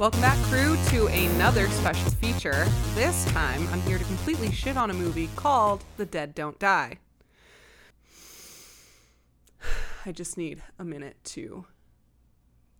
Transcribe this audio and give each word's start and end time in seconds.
Welcome 0.00 0.20
back, 0.20 0.38
crew, 0.44 0.76
to 0.90 1.08
another 1.08 1.66
special 1.70 2.12
feature. 2.12 2.66
This 2.94 3.24
time, 3.32 3.66
I'm 3.72 3.80
here 3.80 3.98
to 3.98 4.04
completely 4.04 4.52
shit 4.52 4.76
on 4.76 4.92
a 4.92 4.94
movie 4.94 5.28
called 5.34 5.82
The 5.96 6.06
Dead 6.06 6.36
Don't 6.36 6.56
Die. 6.60 6.98
I 10.06 10.12
just 10.12 10.38
need 10.38 10.62
a 10.78 10.84
minute 10.84 11.16
to 11.24 11.66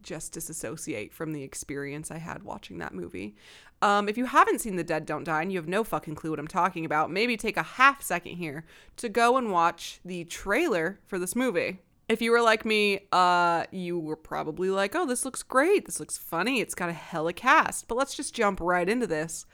just 0.00 0.30
disassociate 0.30 1.12
from 1.12 1.32
the 1.32 1.43
experience 1.43 2.12
I 2.12 2.18
had 2.18 2.45
watching 2.45 2.79
that 2.79 2.95
movie. 2.95 3.35
Um, 3.82 4.09
if 4.09 4.16
you 4.16 4.27
haven't 4.27 4.61
seen 4.61 4.77
The 4.77 4.85
Dead 4.85 5.05
Don't 5.05 5.25
Die 5.25 5.43
and 5.43 5.50
you 5.50 5.59
have 5.59 5.66
no 5.66 5.82
fucking 5.82 6.14
clue 6.14 6.30
what 6.30 6.39
I'm 6.39 6.46
talking 6.46 6.85
about, 6.85 7.11
maybe 7.11 7.37
take 7.37 7.57
a 7.57 7.64
half 7.64 8.00
second 8.00 8.37
here 8.37 8.64
to 8.95 9.09
go 9.09 9.37
and 9.37 9.50
watch 9.50 9.98
the 10.05 10.23
trailer 10.23 11.00
for 11.05 11.19
this 11.19 11.35
movie. 11.35 11.80
If 12.09 12.22
you 12.22 12.30
were 12.30 12.40
like 12.40 12.64
me, 12.64 13.00
uh, 13.12 13.64
you 13.70 13.98
were 13.98 14.16
probably 14.16 14.70
like, 14.70 14.95
oh, 14.95 15.05
this 15.05 15.27
looks 15.27 15.42
great. 15.42 15.84
This 15.84 16.01
looks 16.01 16.16
funny. 16.16 16.60
It's 16.60 16.74
got 16.74 16.88
a 16.88 16.95
hella 16.95 17.34
cast. 17.34 17.87
But 17.87 17.98
let's 17.98 18.14
just 18.14 18.34
jump 18.34 18.60
right 18.60 18.88
into 18.88 19.06
this. 19.06 19.45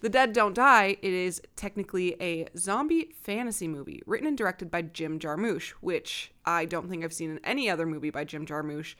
The 0.00 0.10
Dead 0.10 0.34
Don't 0.34 0.52
Die, 0.54 0.98
it 1.00 1.12
is 1.12 1.40
technically 1.56 2.20
a 2.20 2.48
zombie 2.54 3.14
fantasy 3.22 3.66
movie 3.66 4.02
written 4.04 4.26
and 4.28 4.36
directed 4.36 4.70
by 4.70 4.82
Jim 4.82 5.18
Jarmusch, 5.18 5.70
which 5.80 6.32
I 6.44 6.66
don't 6.66 6.90
think 6.90 7.02
I've 7.02 7.14
seen 7.14 7.30
in 7.30 7.40
any 7.42 7.70
other 7.70 7.86
movie 7.86 8.10
by 8.10 8.24
Jim 8.24 8.44
Jarmusch. 8.44 8.94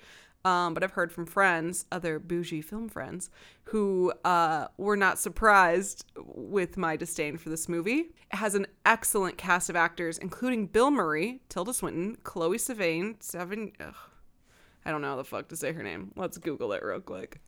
Um, 0.47 0.75
but 0.75 0.85
I've 0.85 0.93
heard 0.93 1.11
from 1.11 1.27
friends, 1.27 1.87
other 1.91 2.21
bougie 2.21 2.63
film 2.63 2.89
friends, 2.89 3.31
who 3.65 4.13
uh, 4.25 4.69
were 4.77 4.97
not 4.97 5.19
surprised 5.19 6.05
with 6.17 6.77
my 6.77 6.95
disdain 6.95 7.37
for 7.37 7.49
this 7.49 7.69
movie. 7.69 8.13
It 8.31 8.37
has 8.37 8.55
an 8.55 8.69
excellent 8.85 9.39
cast 9.39 9.69
of 9.71 9.75
actors, 9.75 10.19
including 10.19 10.69
Bill 10.69 10.93
Murray, 10.93 11.41
Tilda 11.49 11.75
Swinton, 11.75 12.17
Chloe 12.23 12.59
Sevigny, 12.59 13.21
Seven. 13.21 13.73
Ugh, 13.81 13.93
I 14.85 14.93
don't 14.93 15.03
know 15.03 15.09
how 15.09 15.17
the 15.17 15.25
fuck 15.25 15.49
to 15.49 15.57
say 15.57 15.73
her 15.73 15.83
name. 15.83 16.13
Let's 16.15 16.39
Google 16.39 16.73
it 16.75 16.85
real 16.85 17.01
quick. 17.01 17.41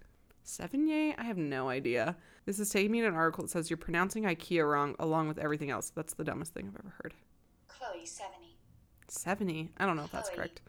Sevigny? 0.45 1.15
I 1.17 1.23
have 1.23 1.39
no 1.39 1.69
idea. 1.69 2.17
This 2.47 2.59
is 2.59 2.69
taking 2.69 2.91
me 2.91 3.01
to 3.03 3.07
an 3.07 3.15
article 3.15 3.45
that 3.45 3.51
says 3.51 3.71
you're 3.71 3.77
pronouncing 3.77 4.25
IKEA 4.25 4.69
wrong 4.69 4.97
along 4.99 5.29
with 5.29 5.39
everything 5.39 5.71
else. 5.71 5.93
That's 5.95 6.15
the 6.15 6.25
dumbest 6.25 6.53
thing 6.53 6.67
I've 6.67 6.81
ever 6.81 6.95
heard. 7.01 7.15
Chloe 7.69 8.05
Sevigny. 8.05 8.57
Sevigny? 9.09 9.69
I 9.79 9.87
don't 9.87 9.97
know 9.97 10.03
if 10.03 10.11
that's 10.11 10.31
correct. 10.31 10.63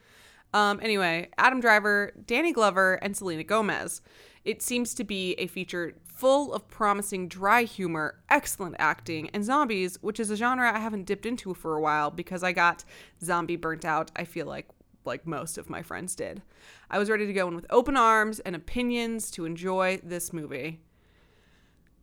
Um, 0.53 0.80
anyway, 0.81 1.30
Adam 1.38 1.59
Driver, 1.59 2.14
Danny 2.25 2.52
Glover, 2.52 2.95
and 2.95 3.16
Selena 3.16 3.44
Gomez. 3.44 4.02
It 4.45 4.61
seems 4.61 4.94
to 4.95 5.03
be 5.03 5.33
a 5.33 5.47
feature 5.47 5.95
full 6.03 6.53
of 6.53 6.67
promising 6.67 7.28
dry 7.28 7.64
humor, 7.64 8.19
excellent 8.30 8.75
acting, 8.80 9.30
and 9.30 9.44
zombies, 9.44 9.97
which 10.02 10.20
is 10.20 10.31
a 10.31 10.36
genre 10.36 10.73
I 10.73 10.80
haven't 10.80 11.05
dipped 11.05 11.25
into 11.25 11.53
for 11.53 11.75
a 11.75 11.81
while 11.81 12.09
because 12.09 12.44
I 12.44 12.52
got 12.52 12.83
zombie 13.23 13.58
burnt 13.58 13.86
out, 13.86 14.11
I 14.16 14.23
feel 14.23 14.45
like 14.45 14.67
like 15.05 15.25
most 15.25 15.58
of 15.58 15.70
my 15.70 15.81
friends 15.81 16.16
did. 16.16 16.42
I 16.89 17.00
was 17.00 17.09
ready 17.09 17.25
to 17.25 17.33
go 17.33 17.47
in 17.47 17.55
with 17.55 17.66
open 17.70 17.95
arms 17.95 18.39
and 18.42 18.55
opinions 18.55 19.31
to 19.31 19.45
enjoy 19.45 20.00
this 20.03 20.33
movie. 20.33 20.81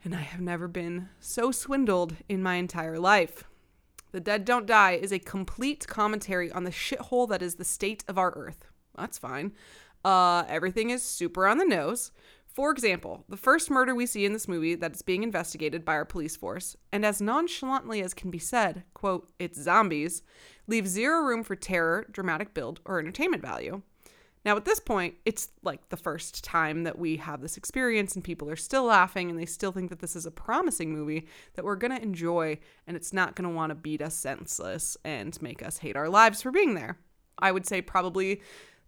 And 0.03 0.15
I 0.15 0.21
have 0.21 0.41
never 0.41 0.67
been 0.67 1.09
so 1.21 1.53
swindled 1.53 2.17
in 2.29 2.43
my 2.43 2.55
entire 2.57 2.99
life. 2.99 3.45
The 4.17 4.21
Dead 4.21 4.47
Don't 4.47 4.65
Die 4.65 4.93
is 4.93 5.13
a 5.13 5.19
complete 5.19 5.87
commentary 5.87 6.51
on 6.51 6.65
the 6.65 6.71
shithole 6.71 7.29
that 7.29 7.43
is 7.43 7.57
the 7.57 7.67
state 7.67 8.03
of 8.09 8.17
our 8.17 8.31
Earth. 8.31 8.65
That's 8.97 9.19
fine. 9.19 9.53
Uh, 10.07 10.45
everything 10.49 10.89
is 10.89 11.03
super 11.03 11.47
on 11.47 11.59
the 11.59 11.67
nose. 11.67 12.13
For 12.47 12.71
example, 12.71 13.25
the 13.29 13.37
first 13.37 13.71
murder 13.71 13.95
we 13.95 14.07
see 14.07 14.25
in 14.25 14.33
this 14.33 14.49
movie 14.49 14.75
that 14.75 14.95
is 14.95 15.03
being 15.03 15.23
investigated 15.23 15.85
by 15.85 15.93
our 15.93 16.07
police 16.07 16.35
force, 16.35 16.77
and 16.91 17.05
as 17.05 17.21
nonchalantly 17.21 18.01
as 18.01 18.15
can 18.15 18.31
be 18.31 18.39
said, 18.39 18.85
quote, 18.95 19.29
it's 19.39 19.61
zombies, 19.61 20.23
leaves 20.67 20.89
zero 20.89 21.21
room 21.21 21.43
for 21.43 21.55
terror, 21.55 22.07
dramatic 22.11 22.55
build, 22.55 22.81
or 22.87 22.99
entertainment 22.99 23.43
value. 23.43 23.83
Now, 24.47 24.57
at 24.57 24.65
this 24.65 24.79
point, 24.79 25.17
it's 25.25 25.49
like 25.65 25.89
the 25.89 25.97
first 25.97 26.45
time 26.45 26.85
that 26.85 27.01
we 27.01 27.17
have 27.17 27.41
this 27.41 27.57
experience, 27.57 28.15
and 28.15 28.23
people 28.23 28.49
are 28.49 28.55
still 28.55 28.85
laughing 28.85 29.29
and 29.29 29.37
they 29.37 29.45
still 29.45 29.73
think 29.73 29.91
that 29.91 29.99
this 29.99 30.15
is 30.15 30.25
a 30.25 30.31
promising 30.31 30.93
movie 30.93 31.27
that 31.55 31.65
we're 31.65 31.75
going 31.75 31.91
to 31.91 32.01
enjoy, 32.01 32.61
and 32.87 32.97
it's 32.97 33.13
not 33.13 33.35
going 33.35 33.51
to 33.51 33.55
want 33.55 33.71
to 33.71 33.75
beat 33.75 34.01
us 34.01 34.15
senseless 34.15 34.97
and 35.05 35.43
make 35.43 35.65
us 35.65 35.79
hate 35.79 35.97
our 35.97 36.09
lives 36.09 36.43
for 36.43 36.53
being 36.53 36.75
there. 36.75 36.97
I 37.37 37.51
would 37.51 37.67
say 37.67 37.83
probably 37.83 38.41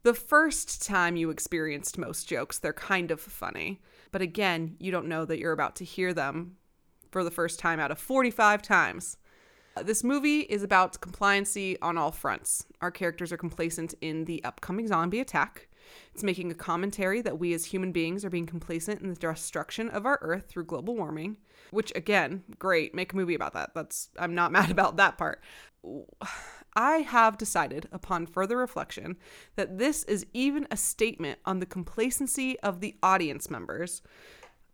the 0.05 0.15
first 0.15 0.87
time 0.87 1.17
you 1.17 1.29
experienced 1.29 1.99
most 1.99 2.29
jokes, 2.29 2.61
they're 2.61 2.73
kind 2.73 3.11
of 3.11 3.21
funny. 3.21 3.81
But 4.13 4.23
again, 4.23 4.77
you 4.79 4.93
don't 4.93 5.09
know 5.09 5.25
that 5.25 5.41
you're 5.41 5.51
about 5.51 5.75
to 5.77 5.85
hear 5.85 6.15
them 6.15 6.57
for 7.11 7.25
the 7.25 7.33
first 7.33 7.59
time 7.59 7.81
out 7.81 7.91
of 7.91 7.99
45 7.99 8.63
times. 8.63 9.17
This 9.83 10.05
movie 10.05 10.41
is 10.41 10.63
about 10.63 11.01
compliancy 11.01 11.77
on 11.83 11.99
all 11.99 12.13
fronts. 12.13 12.67
Our 12.81 12.91
characters 12.91 13.33
are 13.33 13.37
complacent 13.37 13.95
in 14.01 14.25
the 14.25 14.43
upcoming 14.45 14.87
zombie 14.87 15.21
attack. 15.21 15.69
It's 16.13 16.23
making 16.23 16.51
a 16.51 16.55
commentary 16.55 17.23
that 17.23 17.39
we 17.39 17.55
as 17.55 17.67
human 17.67 17.93
beings 17.93 18.25
are 18.25 18.31
being 18.31 18.47
complacent 18.47 19.01
in 19.01 19.09
the 19.09 19.15
destruction 19.15 19.89
of 19.89 20.07
our 20.07 20.19
earth 20.23 20.49
through 20.49 20.65
global 20.65 20.95
warming, 20.97 21.37
which 21.71 21.93
again, 21.95 22.45
great, 22.59 22.95
make 22.95 23.13
a 23.13 23.17
movie 23.17 23.35
about 23.35 23.55
that. 23.55 23.71
That's 23.75 24.11
I'm 24.19 24.35
not 24.35 24.53
mad 24.59 24.71
about 24.71 24.97
that 24.97 25.19
part. 25.19 25.43
I 26.75 26.99
have 26.99 27.39
decided 27.39 27.89
upon 27.93 28.27
further 28.27 28.57
reflection 28.57 29.17
that 29.57 29.79
this 29.79 30.05
is 30.05 30.27
even 30.33 30.67
a 30.71 30.77
statement 30.77 31.39
on 31.45 31.61
the 31.61 31.67
complacency 31.67 32.59
of 32.61 32.81
the 32.81 32.97
audience 33.03 33.51
members. 33.51 34.03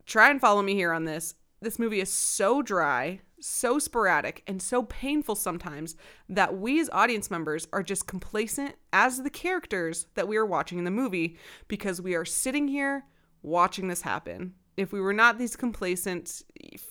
Try 0.06 0.30
and 0.30 0.40
follow 0.40 0.62
me 0.62 0.74
here 0.74 0.92
on 0.92 1.04
this. 1.04 1.34
This 1.60 1.78
movie 1.78 2.00
is 2.00 2.12
so 2.12 2.60
dry, 2.60 3.20
so 3.44 3.78
sporadic, 3.78 4.42
and 4.46 4.62
so 4.62 4.84
painful 4.84 5.34
sometimes 5.34 5.96
that 6.30 6.56
we 6.56 6.80
as 6.80 6.88
audience 6.90 7.30
members 7.30 7.68
are 7.74 7.82
just 7.82 8.06
complacent 8.06 8.74
as 8.92 9.22
the 9.22 9.28
characters 9.28 10.06
that 10.14 10.26
we 10.26 10.36
are 10.36 10.46
watching 10.46 10.78
in 10.78 10.84
the 10.84 10.90
movie 10.90 11.36
because 11.68 12.00
we 12.00 12.14
are 12.14 12.24
sitting 12.24 12.68
here 12.68 13.04
watching 13.42 13.88
this 13.88 14.00
happen. 14.00 14.54
If 14.78 14.92
we 14.92 15.00
were 15.00 15.12
not 15.12 15.38
these 15.38 15.56
complacent, 15.56 16.42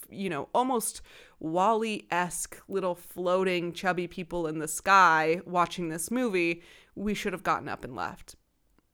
you 0.10 0.30
know, 0.30 0.48
almost 0.54 1.02
WALL-E 1.40 2.08
esque 2.12 2.62
little 2.68 2.96
floating 2.96 3.74
chubby 3.74 4.08
people 4.08 4.46
in 4.46 4.60
the 4.60 4.68
sky 4.68 5.42
watching 5.46 5.90
this 5.90 6.12
movie, 6.12 6.62
we 6.96 7.16
should 7.16 7.34
have 7.34 7.44
gotten 7.44 7.68
up 7.68 7.84
and 7.84 7.96
left. 7.96 8.36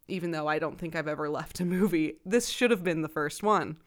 Even 0.10 0.32
though 0.32 0.48
I 0.48 0.60
don't 0.60 0.78
think 0.78 0.96
I've 0.96 1.08
ever 1.08 1.30
left 1.30 1.60
a 1.60 1.66
movie, 1.66 2.16
this 2.26 2.50
should 2.50 2.72
have 2.72 2.84
been 2.84 3.02
the 3.02 3.08
first 3.08 3.44
one. 3.44 3.78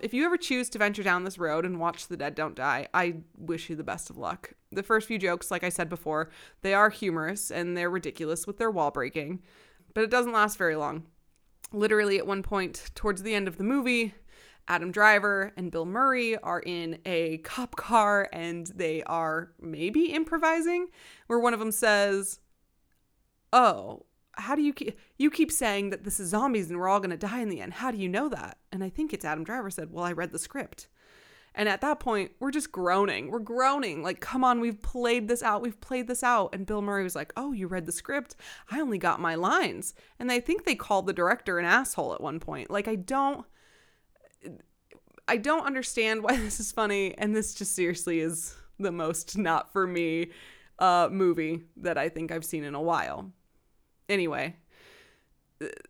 If 0.00 0.14
you 0.14 0.24
ever 0.24 0.36
choose 0.36 0.68
to 0.70 0.78
venture 0.78 1.02
down 1.02 1.24
this 1.24 1.38
road 1.38 1.64
and 1.64 1.78
watch 1.78 2.08
The 2.08 2.16
Dead 2.16 2.34
Don't 2.34 2.54
Die, 2.54 2.88
I 2.94 3.14
wish 3.36 3.68
you 3.68 3.76
the 3.76 3.84
best 3.84 4.08
of 4.08 4.16
luck. 4.16 4.54
The 4.70 4.82
first 4.82 5.06
few 5.06 5.18
jokes, 5.18 5.50
like 5.50 5.64
I 5.64 5.68
said 5.68 5.88
before, 5.88 6.30
they 6.62 6.72
are 6.72 6.88
humorous 6.88 7.50
and 7.50 7.76
they're 7.76 7.90
ridiculous 7.90 8.46
with 8.46 8.58
their 8.58 8.70
wall 8.70 8.90
breaking, 8.90 9.42
but 9.92 10.04
it 10.04 10.10
doesn't 10.10 10.32
last 10.32 10.56
very 10.56 10.76
long. 10.76 11.04
Literally, 11.72 12.18
at 12.18 12.26
one 12.26 12.42
point 12.42 12.90
towards 12.94 13.22
the 13.22 13.34
end 13.34 13.48
of 13.48 13.58
the 13.58 13.64
movie, 13.64 14.14
Adam 14.68 14.92
Driver 14.92 15.52
and 15.56 15.70
Bill 15.70 15.86
Murray 15.86 16.36
are 16.38 16.60
in 16.60 16.98
a 17.04 17.38
cop 17.38 17.76
car 17.76 18.28
and 18.32 18.68
they 18.68 19.02
are 19.04 19.52
maybe 19.60 20.12
improvising, 20.12 20.88
where 21.26 21.38
one 21.38 21.54
of 21.54 21.60
them 21.60 21.72
says, 21.72 22.40
Oh, 23.52 24.06
how 24.34 24.54
do 24.54 24.62
you 24.62 24.72
keep 24.72 24.98
you 25.18 25.30
keep 25.30 25.52
saying 25.52 25.90
that 25.90 26.04
this 26.04 26.18
is 26.18 26.30
zombies 26.30 26.70
and 26.70 26.78
we're 26.78 26.88
all 26.88 27.00
going 27.00 27.10
to 27.10 27.16
die 27.16 27.40
in 27.40 27.48
the 27.48 27.60
end. 27.60 27.74
How 27.74 27.90
do 27.90 27.98
you 27.98 28.08
know 28.08 28.28
that? 28.28 28.58
And 28.70 28.82
i 28.82 28.88
think 28.88 29.12
it's 29.12 29.24
adam 29.24 29.44
driver 29.44 29.70
said 29.70 29.90
well 29.90 30.04
i 30.04 30.12
read 30.12 30.32
the 30.32 30.38
script. 30.38 30.88
And 31.54 31.68
at 31.68 31.82
that 31.82 32.00
point 32.00 32.32
we're 32.40 32.50
just 32.50 32.72
groaning. 32.72 33.30
We're 33.30 33.40
groaning. 33.40 34.02
Like 34.02 34.20
come 34.20 34.44
on 34.44 34.60
we've 34.60 34.80
played 34.80 35.28
this 35.28 35.42
out. 35.42 35.62
We've 35.62 35.80
played 35.80 36.08
this 36.08 36.22
out. 36.22 36.54
And 36.54 36.66
bill 36.66 36.82
murray 36.82 37.02
was 37.02 37.16
like 37.16 37.32
oh 37.36 37.52
you 37.52 37.66
read 37.66 37.86
the 37.86 37.92
script? 37.92 38.36
I 38.70 38.80
only 38.80 38.98
got 38.98 39.20
my 39.20 39.34
lines. 39.34 39.94
And 40.18 40.32
i 40.32 40.40
think 40.40 40.64
they 40.64 40.74
called 40.74 41.06
the 41.06 41.12
director 41.12 41.58
an 41.58 41.66
asshole 41.66 42.14
at 42.14 42.20
one 42.20 42.40
point. 42.40 42.70
Like 42.70 42.88
i 42.88 42.94
don't 42.94 43.44
i 45.28 45.36
don't 45.36 45.66
understand 45.66 46.22
why 46.22 46.36
this 46.38 46.58
is 46.58 46.72
funny. 46.72 47.16
And 47.18 47.36
this 47.36 47.54
just 47.54 47.74
seriously 47.74 48.20
is 48.20 48.54
the 48.78 48.92
most 48.92 49.36
not 49.36 49.72
for 49.72 49.86
me 49.86 50.30
uh 50.78 51.08
movie 51.12 51.62
that 51.76 51.98
i 51.98 52.08
think 52.08 52.32
i've 52.32 52.44
seen 52.44 52.64
in 52.64 52.74
a 52.74 52.80
while 52.80 53.30
Anyway, 54.12 54.56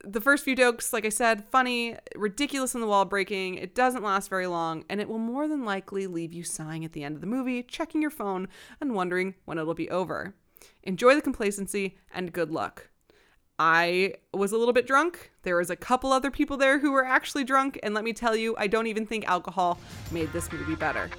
the 0.05 0.21
first 0.21 0.45
few 0.45 0.55
jokes, 0.55 0.93
like 0.93 1.05
I 1.05 1.09
said, 1.09 1.45
funny, 1.45 1.97
ridiculous 2.15 2.73
in 2.73 2.81
the 2.81 2.87
wall 2.87 3.05
breaking. 3.05 3.57
It 3.57 3.75
doesn't 3.75 4.05
last 4.05 4.31
very 4.31 4.47
long, 4.47 4.85
and 4.89 5.01
it 5.01 5.09
will 5.09 5.19
more 5.19 5.49
than 5.49 5.65
likely 5.65 6.07
leave 6.07 6.33
you 6.33 6.45
sighing 6.45 6.85
at 6.85 6.93
the 6.93 7.03
end 7.03 7.17
of 7.17 7.21
the 7.21 7.27
movie, 7.27 7.65
checking 7.65 8.01
your 8.01 8.13
phone, 8.13 8.47
and 8.81 8.95
wondering 8.95 9.35
when 9.45 9.59
it'll 9.59 9.75
be 9.75 9.91
over. 9.91 10.37
Enjoy 10.85 11.17
the 11.17 11.21
complacency 11.21 11.99
and 12.15 12.33
good 12.33 12.53
luck. 12.53 12.91
I 13.59 14.15
was 14.33 14.53
a 14.53 14.57
little 14.57 14.73
bit 14.73 14.87
drunk. 14.87 15.33
There 15.43 15.57
was 15.57 15.69
a 15.71 15.77
couple 15.77 16.13
other 16.13 16.31
people 16.31 16.57
there 16.57 16.79
who 16.79 16.93
were 16.93 17.05
actually 17.05 17.43
drunk, 17.43 17.77
and 17.83 17.93
let 17.93 18.05
me 18.05 18.13
tell 18.13 18.37
you, 18.37 18.55
I 18.57 18.69
don't 18.69 18.87
even 18.87 19.05
think 19.05 19.27
alcohol 19.27 19.81
made 20.13 20.33
this 20.33 20.51
movie 20.53 20.77
better. 20.77 21.11